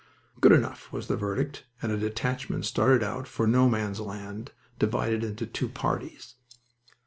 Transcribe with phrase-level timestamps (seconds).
[0.39, 5.23] "Good enough!" was the verdict, and a detachment started out for No Man's Land, divided
[5.23, 6.33] into two parties.